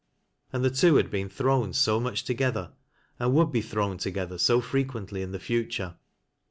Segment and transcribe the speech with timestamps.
[0.51, 2.71] And the two had been thrown so much together
[3.19, 5.93] and would be thrown together so frequently in the future.